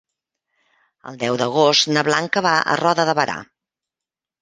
El 1.11 1.19
deu 1.25 1.37
d'agost 1.43 1.91
na 1.99 2.07
Blanca 2.09 2.47
va 2.49 2.57
a 2.75 2.81
Roda 2.85 3.09
de 3.15 3.19
Berà. 3.25 3.41